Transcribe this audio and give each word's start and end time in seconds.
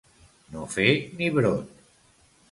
No 0.53 0.63
fer 0.75 0.85
ni 1.19 1.27
brot. 1.35 1.83